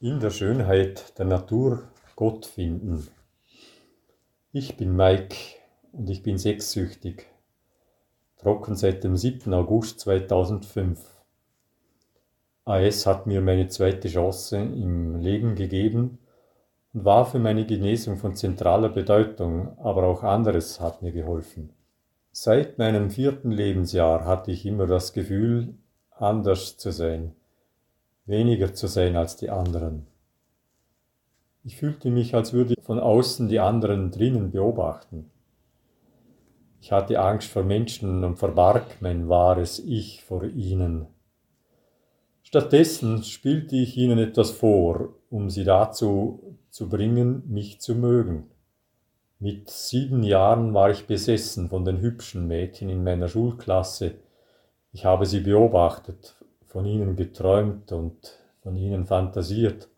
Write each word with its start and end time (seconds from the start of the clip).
In 0.00 0.20
der 0.20 0.30
Schönheit 0.30 1.18
der 1.18 1.24
Natur 1.24 1.82
Gott 2.14 2.46
finden. 2.46 3.08
Ich 4.52 4.76
bin 4.76 4.94
Mike 4.94 5.34
und 5.90 6.08
ich 6.08 6.22
bin 6.22 6.38
sexsüchtig. 6.38 7.26
Trocken 8.36 8.76
seit 8.76 9.02
dem 9.02 9.16
7. 9.16 9.52
August 9.52 9.98
2005. 9.98 11.04
AS 12.64 13.06
hat 13.06 13.26
mir 13.26 13.40
meine 13.40 13.66
zweite 13.66 14.08
Chance 14.08 14.58
im 14.58 15.16
Leben 15.16 15.56
gegeben 15.56 16.18
und 16.94 17.04
war 17.04 17.26
für 17.26 17.40
meine 17.40 17.66
Genesung 17.66 18.18
von 18.18 18.36
zentraler 18.36 18.90
Bedeutung, 18.90 19.76
aber 19.80 20.04
auch 20.04 20.22
anderes 20.22 20.78
hat 20.78 21.02
mir 21.02 21.10
geholfen. 21.10 21.72
Seit 22.30 22.78
meinem 22.78 23.10
vierten 23.10 23.50
Lebensjahr 23.50 24.24
hatte 24.24 24.52
ich 24.52 24.64
immer 24.64 24.86
das 24.86 25.12
Gefühl, 25.12 25.74
anders 26.12 26.76
zu 26.76 26.92
sein 26.92 27.34
weniger 28.28 28.74
zu 28.74 28.86
sein 28.86 29.16
als 29.16 29.36
die 29.36 29.50
anderen. 29.50 30.06
Ich 31.64 31.76
fühlte 31.76 32.10
mich, 32.10 32.34
als 32.34 32.52
würde 32.52 32.74
ich 32.78 32.84
von 32.84 32.98
außen 32.98 33.48
die 33.48 33.60
anderen 33.60 34.10
drinnen 34.10 34.52
beobachten. 34.52 35.30
Ich 36.80 36.92
hatte 36.92 37.20
Angst 37.20 37.48
vor 37.48 37.64
Menschen 37.64 38.24
und 38.24 38.36
verbarg 38.36 38.84
mein 39.00 39.28
wahres 39.28 39.78
Ich 39.80 40.22
vor 40.22 40.44
ihnen. 40.44 41.06
Stattdessen 42.42 43.24
spielte 43.24 43.76
ich 43.76 43.96
ihnen 43.96 44.18
etwas 44.18 44.52
vor, 44.52 45.10
um 45.28 45.50
sie 45.50 45.64
dazu 45.64 46.56
zu 46.70 46.88
bringen, 46.88 47.42
mich 47.46 47.80
zu 47.80 47.94
mögen. 47.94 48.44
Mit 49.38 49.68
sieben 49.68 50.22
Jahren 50.22 50.72
war 50.72 50.90
ich 50.90 51.06
besessen 51.06 51.68
von 51.68 51.84
den 51.84 52.00
hübschen 52.00 52.46
Mädchen 52.46 52.88
in 52.88 53.04
meiner 53.04 53.28
Schulklasse. 53.28 54.14
Ich 54.92 55.04
habe 55.04 55.26
sie 55.26 55.40
beobachtet, 55.40 56.37
von 56.68 56.84
ihnen 56.86 57.16
geträumt 57.16 57.92
und 57.92 58.38
von 58.62 58.76
ihnen 58.76 59.06
fantasiert. 59.06 59.88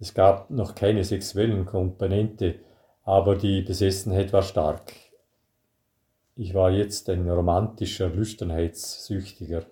Es 0.00 0.14
gab 0.14 0.50
noch 0.50 0.74
keine 0.74 1.04
sexuellen 1.04 1.66
Komponente, 1.66 2.60
aber 3.02 3.36
die 3.36 3.62
Besessenheit 3.62 4.32
war 4.32 4.42
stark. 4.42 4.92
Ich 6.36 6.54
war 6.54 6.70
jetzt 6.70 7.10
ein 7.10 7.28
romantischer 7.28 8.08
Lüsternheitssüchtiger. 8.08 9.66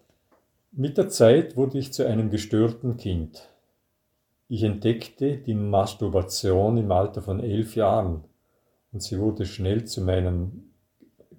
Mit 0.72 0.98
der 0.98 1.08
Zeit 1.08 1.56
wurde 1.56 1.78
ich 1.78 1.92
zu 1.92 2.04
einem 2.04 2.28
gestörten 2.28 2.96
Kind. 2.96 3.48
Ich 4.48 4.64
entdeckte 4.64 5.38
die 5.38 5.54
Masturbation 5.54 6.76
im 6.76 6.90
Alter 6.90 7.22
von 7.22 7.40
elf 7.40 7.76
Jahren 7.76 8.24
und 8.92 9.02
sie 9.02 9.18
wurde 9.18 9.46
schnell 9.46 9.84
zu 9.84 10.02
meinem 10.02 10.70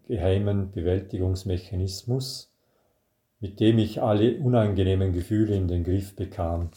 geheimen 0.08 0.72
Bewältigungsmechanismus 0.72 2.54
mit 3.40 3.60
dem 3.60 3.78
ich 3.78 4.02
alle 4.02 4.40
unangenehmen 4.40 5.14
Gefühle 5.14 5.56
in 5.56 5.68
den 5.68 5.84
Griff 5.84 6.16
bekam. 6.16 6.72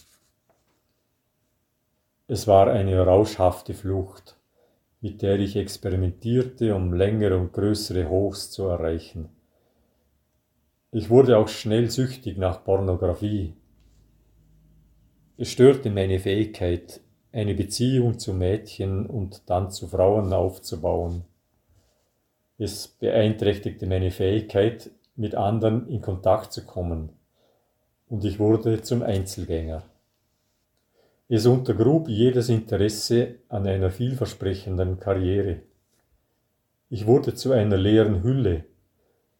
Es 2.26 2.46
war 2.46 2.70
eine 2.70 3.00
rauschhafte 3.00 3.74
Flucht, 3.74 4.36
mit 5.00 5.22
der 5.22 5.38
ich 5.38 5.56
experimentierte, 5.56 6.74
um 6.74 6.92
längere 6.92 7.38
und 7.38 7.52
größere 7.52 8.08
Hochs 8.08 8.50
zu 8.50 8.64
erreichen. 8.64 9.30
Ich 10.92 11.08
wurde 11.08 11.38
auch 11.38 11.48
schnell 11.48 11.90
süchtig 11.90 12.36
nach 12.36 12.62
Pornografie. 12.64 13.54
Es 15.36 15.50
störte 15.50 15.88
meine 15.90 16.18
Fähigkeit, 16.18 17.00
eine 17.32 17.54
Beziehung 17.54 18.18
zu 18.18 18.34
Mädchen 18.34 19.06
und 19.06 19.42
dann 19.46 19.70
zu 19.70 19.88
Frauen 19.88 20.32
aufzubauen. 20.32 21.24
Es 22.58 22.88
beeinträchtigte 22.88 23.86
meine 23.86 24.10
Fähigkeit, 24.10 24.90
mit 25.16 25.34
anderen 25.34 25.88
in 25.88 26.00
Kontakt 26.00 26.52
zu 26.52 26.64
kommen, 26.64 27.10
und 28.08 28.24
ich 28.24 28.38
wurde 28.38 28.82
zum 28.82 29.02
Einzelgänger. 29.02 29.82
Es 31.28 31.46
untergrub 31.46 32.08
jedes 32.08 32.48
Interesse 32.48 33.36
an 33.48 33.66
einer 33.66 33.90
vielversprechenden 33.90 34.98
Karriere. 34.98 35.60
Ich 36.88 37.06
wurde 37.06 37.34
zu 37.34 37.52
einer 37.52 37.76
leeren 37.76 38.24
Hülle. 38.24 38.64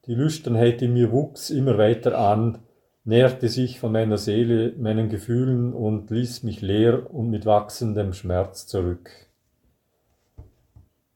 Die 0.05 0.15
Lüsternheit 0.15 0.81
in 0.81 0.93
mir 0.93 1.11
wuchs 1.11 1.49
immer 1.49 1.77
weiter 1.77 2.17
an, 2.17 2.59
näherte 3.03 3.49
sich 3.49 3.79
von 3.79 3.91
meiner 3.91 4.17
Seele, 4.17 4.73
meinen 4.77 5.09
Gefühlen 5.09 5.73
und 5.73 6.11
ließ 6.11 6.43
mich 6.43 6.61
leer 6.61 7.13
und 7.13 7.29
mit 7.29 7.45
wachsendem 7.45 8.13
Schmerz 8.13 8.67
zurück. 8.67 9.11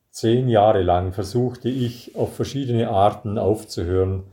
Zehn 0.10 0.50
Jahre 0.50 0.82
lang 0.82 1.14
versuchte 1.14 1.70
ich 1.70 2.16
auf 2.16 2.36
verschiedene 2.36 2.90
Arten 2.90 3.38
aufzuhören, 3.38 4.24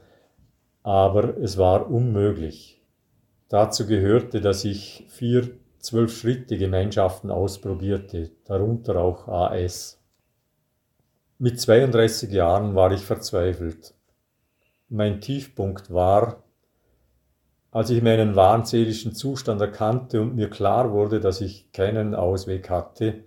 aber 0.82 1.36
es 1.38 1.58
war 1.58 1.90
unmöglich. 1.90 2.80
Dazu 3.48 3.86
gehörte, 3.86 4.40
dass 4.40 4.64
ich 4.64 5.04
vier 5.08 5.50
Zwölf-Schritte-Gemeinschaften 5.78 7.30
ausprobierte, 7.30 8.30
darunter 8.44 8.96
auch 8.96 9.28
AS. 9.28 10.00
Mit 11.38 11.60
32 11.60 12.30
Jahren 12.30 12.74
war 12.74 12.92
ich 12.92 13.04
verzweifelt. 13.04 13.94
Mein 14.88 15.20
Tiefpunkt 15.20 15.92
war, 15.92 16.44
als 17.72 17.90
ich 17.90 18.02
meinen 18.02 18.36
wahnseelischen 18.36 19.12
Zustand 19.12 19.60
erkannte 19.60 20.20
und 20.20 20.36
mir 20.36 20.50
klar 20.50 20.92
wurde, 20.92 21.20
dass 21.20 21.40
ich 21.40 21.72
keinen 21.72 22.14
Ausweg 22.14 22.70
hatte, 22.70 23.24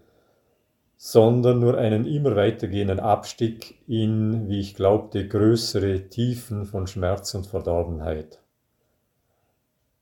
sondern 0.97 1.59
nur 1.59 1.77
einen 1.77 2.05
immer 2.05 2.35
weitergehenden 2.35 2.99
Abstieg 2.99 3.75
in, 3.87 4.49
wie 4.49 4.59
ich 4.59 4.75
glaubte, 4.75 5.27
größere 5.27 6.09
Tiefen 6.09 6.65
von 6.65 6.87
Schmerz 6.87 7.33
und 7.35 7.47
Verdorbenheit. 7.47 8.39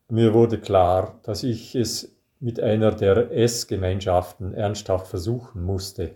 Mir 0.10 0.34
wurde 0.34 0.60
klar, 0.60 1.20
dass 1.24 1.44
ich 1.44 1.76
es 1.76 2.16
mit 2.40 2.60
einer 2.60 2.92
der 2.92 3.32
S-Gemeinschaften 3.32 4.54
ernsthaft 4.54 5.08
versuchen 5.08 5.64
musste. 5.64 6.12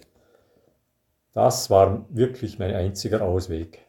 Das 1.33 1.69
war 1.69 2.05
wirklich 2.09 2.59
mein 2.59 2.73
einziger 2.73 3.21
Ausweg. 3.21 3.87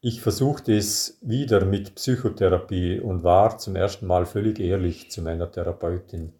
Ich 0.00 0.20
versuchte 0.20 0.76
es 0.76 1.18
wieder 1.22 1.64
mit 1.64 1.94
Psychotherapie 1.94 3.00
und 3.00 3.24
war 3.24 3.58
zum 3.58 3.76
ersten 3.76 4.06
Mal 4.06 4.26
völlig 4.26 4.60
ehrlich 4.60 5.10
zu 5.10 5.22
meiner 5.22 5.50
Therapeutin. 5.50 6.32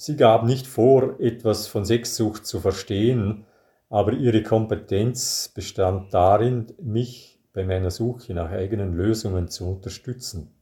Sie 0.00 0.14
gab 0.14 0.44
nicht 0.44 0.68
vor, 0.68 1.18
etwas 1.18 1.66
von 1.66 1.84
Sexsucht 1.84 2.46
zu 2.46 2.60
verstehen, 2.60 3.46
aber 3.90 4.12
ihre 4.12 4.44
Kompetenz 4.44 5.50
bestand 5.52 6.14
darin, 6.14 6.68
mich 6.80 7.40
bei 7.52 7.64
meiner 7.64 7.90
Suche 7.90 8.32
nach 8.32 8.52
eigenen 8.52 8.94
Lösungen 8.94 9.48
zu 9.48 9.68
unterstützen. 9.68 10.54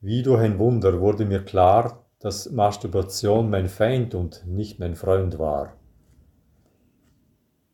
Wie 0.00 0.22
durch 0.22 0.42
ein 0.42 0.60
Wunder 0.60 1.00
wurde 1.00 1.24
mir 1.24 1.44
klar, 1.44 2.06
dass 2.20 2.52
Masturbation 2.52 3.50
mein 3.50 3.66
Feind 3.66 4.14
und 4.14 4.46
nicht 4.46 4.78
mein 4.78 4.94
Freund 4.94 5.40
war. 5.40 5.76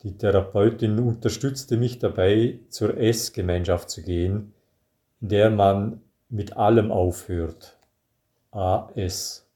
Die 0.02 0.16
Therapeutin 0.16 0.98
unterstützte 1.00 1.76
mich 1.76 1.98
dabei, 1.98 2.60
zur 2.70 2.96
S-Gemeinschaft 2.96 3.90
zu 3.90 4.02
gehen, 4.02 4.54
in 5.20 5.28
der 5.28 5.50
man 5.50 6.00
mit 6.30 6.56
allem 6.56 6.90
aufhört. 6.90 7.78
AS. 8.52 9.50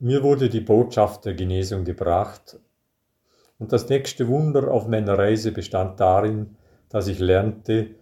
Mir 0.00 0.22
wurde 0.22 0.48
die 0.48 0.60
Botschaft 0.60 1.24
der 1.24 1.34
Genesung 1.34 1.84
gebracht, 1.84 2.58
und 3.58 3.72
das 3.72 3.88
nächste 3.88 4.28
Wunder 4.28 4.70
auf 4.70 4.86
meiner 4.86 5.18
Reise 5.18 5.50
bestand 5.50 5.98
darin, 5.98 6.56
dass 6.88 7.08
ich 7.08 7.18
lernte, 7.18 7.96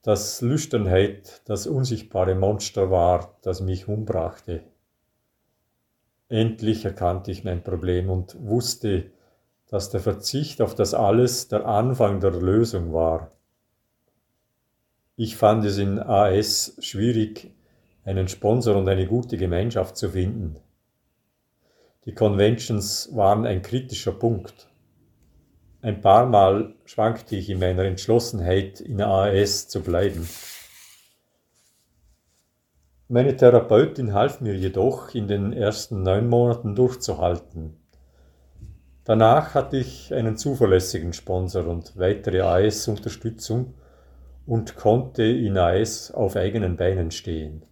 dass 0.00 0.40
Lüsternheit 0.40 1.42
das 1.44 1.66
unsichtbare 1.66 2.34
Monster 2.34 2.90
war, 2.90 3.36
das 3.42 3.60
mich 3.60 3.88
umbrachte. 3.88 4.62
Endlich 6.30 6.84
erkannte 6.84 7.30
ich 7.30 7.44
mein 7.44 7.62
Problem 7.62 8.08
und 8.08 8.36
wusste, 8.40 9.10
dass 9.68 9.90
der 9.90 10.00
Verzicht 10.00 10.62
auf 10.62 10.74
das 10.74 10.94
alles 10.94 11.48
der 11.48 11.66
Anfang 11.66 12.20
der 12.20 12.32
Lösung 12.32 12.92
war. 12.92 13.30
Ich 15.16 15.36
fand 15.36 15.64
es 15.64 15.78
in 15.78 15.98
AS 15.98 16.76
schwierig, 16.80 17.52
einen 18.04 18.28
Sponsor 18.28 18.76
und 18.76 18.88
eine 18.88 19.06
gute 19.06 19.36
Gemeinschaft 19.36 19.96
zu 19.96 20.10
finden. 20.10 20.56
Die 22.06 22.14
Conventions 22.14 23.08
waren 23.14 23.46
ein 23.46 23.62
kritischer 23.62 24.12
Punkt. 24.12 24.68
Ein 25.80 26.00
paar 26.00 26.26
Mal 26.26 26.74
schwankte 26.84 27.36
ich 27.36 27.48
in 27.48 27.58
meiner 27.58 27.84
Entschlossenheit, 27.84 28.80
in 28.80 29.00
AAS 29.00 29.68
zu 29.68 29.82
bleiben. 29.82 30.28
Meine 33.08 33.36
Therapeutin 33.36 34.12
half 34.12 34.40
mir 34.40 34.54
jedoch, 34.54 35.14
in 35.14 35.28
den 35.28 35.52
ersten 35.52 36.02
neun 36.02 36.28
Monaten 36.28 36.74
durchzuhalten. 36.74 37.76
Danach 39.04 39.54
hatte 39.54 39.76
ich 39.76 40.12
einen 40.12 40.36
zuverlässigen 40.36 41.12
Sponsor 41.12 41.66
und 41.66 41.98
weitere 41.98 42.40
AS-Unterstützung 42.40 43.74
und 44.46 44.76
konnte 44.76 45.22
in 45.22 45.56
AS 45.58 46.10
auf 46.10 46.36
eigenen 46.36 46.76
Beinen 46.76 47.10
stehen. 47.10 47.64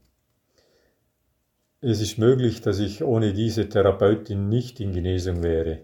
Es 1.85 2.01
ist 2.01 2.17
möglich, 2.17 2.61
dass 2.61 2.79
ich 2.79 3.03
ohne 3.03 3.33
diese 3.33 3.69
Therapeutin 3.69 4.49
nicht 4.49 4.79
in 4.79 4.93
Genesung 4.93 5.43
wäre. 5.43 5.81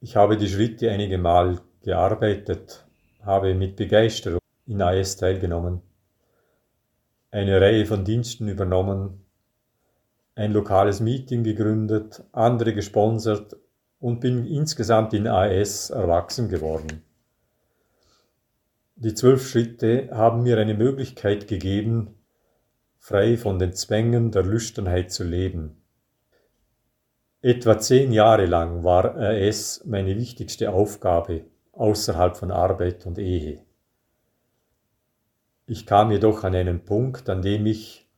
Ich 0.00 0.16
habe 0.16 0.36
die 0.36 0.48
Schritte 0.48 0.90
einige 0.90 1.16
Mal 1.16 1.60
gearbeitet, 1.84 2.84
habe 3.22 3.54
mit 3.54 3.76
Begeisterung 3.76 4.40
in 4.66 4.82
AS 4.82 5.16
teilgenommen. 5.16 5.80
eine 7.30 7.60
Reihe 7.60 7.86
von 7.86 8.04
Diensten 8.04 8.48
übernommen, 8.48 9.24
ein 10.34 10.50
lokales 10.50 10.98
Meeting 10.98 11.44
gegründet, 11.44 12.24
andere 12.32 12.74
gesponsert 12.74 13.56
und 14.00 14.18
bin 14.18 14.44
insgesamt 14.44 15.14
in 15.14 15.28
AS 15.28 15.90
erwachsen 15.90 16.48
geworden. 16.48 17.04
Die 18.96 19.14
zwölf 19.14 19.48
Schritte 19.48 20.08
haben 20.10 20.42
mir 20.42 20.58
eine 20.58 20.74
Möglichkeit 20.74 21.46
gegeben, 21.46 22.17
frei 22.98 23.36
von 23.36 23.58
den 23.58 23.72
Zwängen 23.72 24.30
der 24.30 24.42
Lüsternheit 24.42 25.10
zu 25.10 25.24
leben. 25.24 25.82
Etwa 27.40 27.78
zehn 27.78 28.12
Jahre 28.12 28.46
lang 28.46 28.82
war 28.82 29.16
AS 29.16 29.82
meine 29.84 30.16
wichtigste 30.16 30.72
Aufgabe 30.72 31.44
außerhalb 31.72 32.36
von 32.36 32.50
Arbeit 32.50 33.06
und 33.06 33.18
Ehe. 33.18 33.64
Ich 35.66 35.86
kam 35.86 36.10
jedoch 36.10 36.44
an 36.44 36.54
einen 36.54 36.84
Punkt, 36.84 37.28
an 37.28 37.42
dem 37.42 37.66
ich 37.66 38.08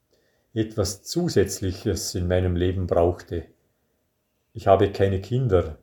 etwas 0.55 1.03
Zusätzliches 1.03 2.15
in 2.15 2.29
meinem 2.29 2.57
Leben 2.57 2.87
brauchte. 2.87 3.45
Ich 4.53 4.67
habe 4.67 4.91
keine 4.91 5.21
Kinder. 5.21 5.79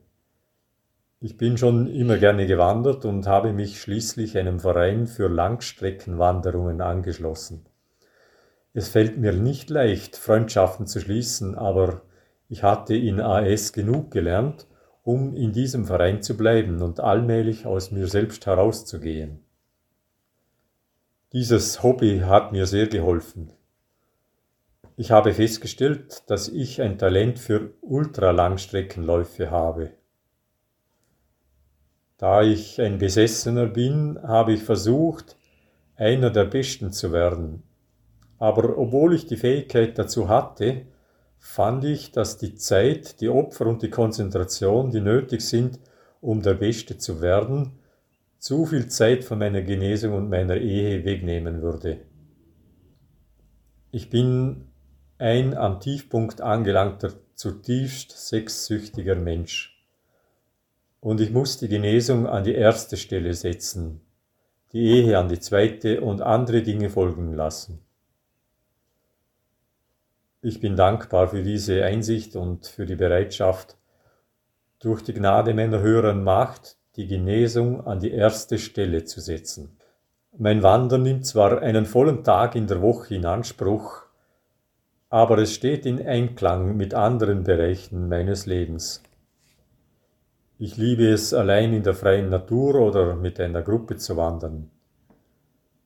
Ich 1.20 1.36
bin 1.36 1.56
schon 1.56 1.86
immer 1.86 2.18
gerne 2.18 2.46
gewandert 2.46 3.04
und 3.04 3.26
habe 3.26 3.52
mich 3.52 3.80
schließlich 3.80 4.36
einem 4.36 4.60
Verein 4.60 5.06
für 5.06 5.28
Langstreckenwanderungen 5.28 6.80
angeschlossen. 6.80 7.67
Es 8.72 8.88
fällt 8.88 9.18
mir 9.18 9.32
nicht 9.32 9.70
leicht, 9.70 10.16
Freundschaften 10.16 10.86
zu 10.86 11.00
schließen, 11.00 11.54
aber 11.54 12.02
ich 12.48 12.62
hatte 12.62 12.94
in 12.94 13.20
AS 13.20 13.72
genug 13.72 14.10
gelernt, 14.10 14.66
um 15.02 15.34
in 15.34 15.52
diesem 15.52 15.86
Verein 15.86 16.22
zu 16.22 16.36
bleiben 16.36 16.82
und 16.82 17.00
allmählich 17.00 17.66
aus 17.66 17.90
mir 17.90 18.08
selbst 18.08 18.46
herauszugehen. 18.46 19.44
Dieses 21.32 21.82
Hobby 21.82 22.20
hat 22.20 22.52
mir 22.52 22.66
sehr 22.66 22.86
geholfen. 22.86 23.52
Ich 24.96 25.10
habe 25.10 25.32
festgestellt, 25.32 26.24
dass 26.28 26.48
ich 26.48 26.82
ein 26.82 26.98
Talent 26.98 27.38
für 27.38 27.72
Ultralangstreckenläufe 27.82 29.50
habe. 29.50 29.92
Da 32.16 32.42
ich 32.42 32.80
ein 32.80 32.98
Besessener 32.98 33.66
bin, 33.66 34.18
habe 34.22 34.54
ich 34.54 34.62
versucht, 34.62 35.36
einer 35.94 36.30
der 36.30 36.46
Besten 36.46 36.90
zu 36.90 37.12
werden. 37.12 37.62
Aber 38.38 38.78
obwohl 38.78 39.14
ich 39.14 39.26
die 39.26 39.36
Fähigkeit 39.36 39.98
dazu 39.98 40.28
hatte, 40.28 40.86
fand 41.38 41.84
ich, 41.84 42.12
dass 42.12 42.38
die 42.38 42.54
Zeit, 42.54 43.20
die 43.20 43.28
Opfer 43.28 43.66
und 43.66 43.82
die 43.82 43.90
Konzentration, 43.90 44.90
die 44.90 45.00
nötig 45.00 45.40
sind, 45.42 45.78
um 46.20 46.42
der 46.42 46.54
Beste 46.54 46.98
zu 46.98 47.20
werden, 47.20 47.72
zu 48.38 48.66
viel 48.66 48.88
Zeit 48.88 49.24
von 49.24 49.38
meiner 49.38 49.62
Genesung 49.62 50.14
und 50.14 50.30
meiner 50.30 50.56
Ehe 50.56 51.04
wegnehmen 51.04 51.62
würde. 51.62 51.98
Ich 53.90 54.10
bin 54.10 54.68
ein 55.18 55.56
am 55.56 55.80
Tiefpunkt 55.80 56.40
angelangter, 56.40 57.12
zutiefst 57.34 58.28
sexsüchtiger 58.28 59.16
Mensch. 59.16 59.74
Und 61.00 61.20
ich 61.20 61.30
muss 61.30 61.58
die 61.58 61.68
Genesung 61.68 62.26
an 62.26 62.44
die 62.44 62.54
erste 62.54 62.96
Stelle 62.96 63.34
setzen, 63.34 64.00
die 64.72 64.82
Ehe 64.82 65.18
an 65.18 65.28
die 65.28 65.40
zweite 65.40 66.00
und 66.00 66.20
andere 66.20 66.62
Dinge 66.62 66.90
folgen 66.90 67.32
lassen. 67.32 67.80
Ich 70.40 70.60
bin 70.60 70.76
dankbar 70.76 71.26
für 71.26 71.42
diese 71.42 71.84
Einsicht 71.84 72.36
und 72.36 72.68
für 72.68 72.86
die 72.86 72.94
Bereitschaft, 72.94 73.76
durch 74.78 75.02
die 75.02 75.12
Gnade 75.12 75.52
meiner 75.52 75.80
höheren 75.80 76.22
Macht 76.22 76.76
die 76.94 77.08
Genesung 77.08 77.84
an 77.84 77.98
die 77.98 78.12
erste 78.12 78.56
Stelle 78.58 79.04
zu 79.04 79.20
setzen. 79.20 79.76
Mein 80.36 80.62
Wandern 80.62 81.02
nimmt 81.02 81.26
zwar 81.26 81.60
einen 81.60 81.86
vollen 81.86 82.22
Tag 82.22 82.54
in 82.54 82.68
der 82.68 82.80
Woche 82.80 83.16
in 83.16 83.26
Anspruch, 83.26 84.02
aber 85.08 85.38
es 85.38 85.54
steht 85.54 85.84
in 85.86 86.06
Einklang 86.06 86.76
mit 86.76 86.94
anderen 86.94 87.42
Bereichen 87.42 88.08
meines 88.08 88.46
Lebens. 88.46 89.02
Ich 90.56 90.76
liebe 90.76 91.08
es, 91.08 91.34
allein 91.34 91.72
in 91.72 91.82
der 91.82 91.94
freien 91.94 92.28
Natur 92.28 92.76
oder 92.76 93.16
mit 93.16 93.40
einer 93.40 93.62
Gruppe 93.62 93.96
zu 93.96 94.16
wandern. 94.16 94.70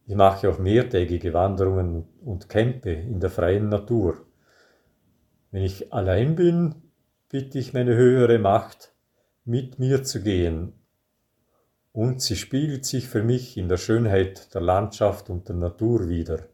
Ich 0.07 0.15
mache 0.15 0.51
auch 0.51 0.59
mehrtägige 0.59 1.33
Wanderungen 1.33 2.07
und 2.23 2.51
Campe 2.51 2.93
in 2.93 3.19
der 3.19 3.31
freien 3.31 3.71
Natur. 3.71 4.27
Wenn 5.53 5.63
ich 5.63 5.93
allein 5.93 6.35
bin, 6.35 6.75
bitte 7.29 7.59
ich 7.59 7.73
meine 7.73 7.95
höhere 7.95 8.39
Macht, 8.39 8.93
mit 9.45 9.79
mir 9.79 10.03
zu 10.03 10.23
gehen 10.23 10.73
und 11.93 12.23
sie 12.23 12.37
spiegelt 12.37 12.87
sich 12.87 13.07
für 13.07 13.23
mich 13.23 13.59
in 13.59 13.69
der 13.69 13.77
Schönheit 13.77 14.55
der 14.55 14.63
Landschaft 14.63 15.29
und 15.29 15.49
der 15.49 15.57
Natur 15.57 16.09
wider. 16.09 16.47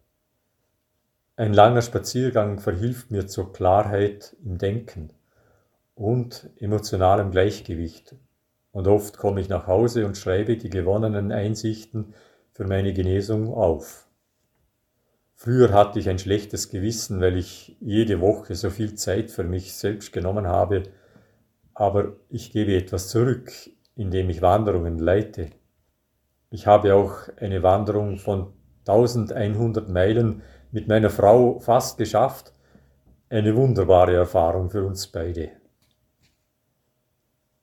Ein 1.37 1.53
langer 1.53 1.83
Spaziergang 1.83 2.59
verhilft 2.59 3.13
mir 3.13 3.29
zur 3.29 3.53
Klarheit 3.53 4.37
im 4.45 4.59
Denken 4.59 5.11
und 5.95 6.51
emotionalem 6.59 7.31
Gleichgewicht. 7.31 8.17
Und 8.73 8.89
oft 8.89 9.17
komme 9.17 9.41
ich 9.41 9.49
nach 9.49 9.69
Hause 9.69 10.07
und 10.07 10.19
schreibe 10.19 10.57
die 10.57 10.71
gewonnenen 10.71 11.31
Einsichten 11.31 12.15
für 12.53 12.67
meine 12.67 12.93
Genesung 12.93 13.55
auf. 13.55 14.08
Früher 15.41 15.73
hatte 15.73 15.99
ich 15.99 16.11
ein 16.11 16.19
schlechtes 16.19 16.69
Gewissen, 16.69 17.21
weil 17.23 17.39
ich 17.39 17.77
jede 17.81 18.21
Woche 18.21 18.55
so 18.55 18.69
viel 18.69 18.95
Zeit 18.95 19.31
für 19.31 19.45
mich 19.45 19.73
selbst 19.73 20.13
genommen 20.13 20.47
habe, 20.47 20.83
aber 21.73 22.17
ich 22.29 22.53
gebe 22.53 22.77
etwas 22.77 23.09
zurück 23.09 23.51
indem 23.99 24.31
ich 24.31 24.41
Wanderungen 24.41 24.99
leite. 24.99 25.51
Ich 26.51 26.67
habe 26.67 26.95
auch 26.95 27.29
eine 27.37 27.63
Wanderung 27.65 28.17
von 28.17 28.55
1100 28.87 29.89
Meilen 29.89 30.43
mit 30.71 30.87
meiner 30.87 31.11
Frau 31.11 31.59
fast 31.59 31.99
geschafft. 31.99 32.55
Eine 33.29 33.57
wunderbare 33.57 34.15
Erfahrung 34.15 34.71
für 34.71 34.85
uns 34.85 35.09
beide. 35.09 35.51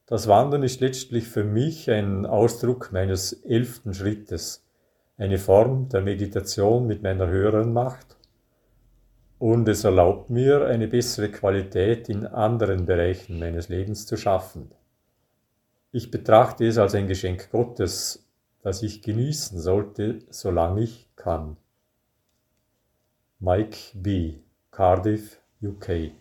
Das 0.05 0.27
Wandern 0.27 0.61
ist 0.61 0.81
letztlich 0.81 1.27
für 1.27 1.45
mich 1.45 1.89
ein 1.89 2.25
Ausdruck 2.25 2.91
meines 2.91 3.31
elften 3.31 3.93
Schrittes, 3.93 4.64
eine 5.17 5.37
Form 5.37 5.89
der 5.89 6.01
Meditation 6.01 6.87
mit 6.87 7.01
meiner 7.01 7.27
höheren 7.27 7.71
Macht 7.71 8.17
und 9.39 9.67
es 9.67 9.83
erlaubt 9.83 10.29
mir, 10.29 10.65
eine 10.65 10.87
bessere 10.87 11.29
Qualität 11.29 12.09
in 12.09 12.25
anderen 12.25 12.85
Bereichen 12.85 13.39
meines 13.39 13.69
Lebens 13.69 14.05
zu 14.05 14.17
schaffen. 14.17 14.71
Ich 15.91 16.11
betrachte 16.11 16.65
es 16.65 16.77
als 16.77 16.95
ein 16.95 17.07
Geschenk 17.07 17.51
Gottes, 17.51 18.27
das 18.61 18.81
ich 18.81 19.01
genießen 19.01 19.59
sollte, 19.59 20.19
solange 20.29 20.81
ich 20.81 21.09
kann. 21.15 21.57
Mike 23.39 23.77
B., 23.93 24.39
Cardiff, 24.71 25.39
UK 25.61 26.11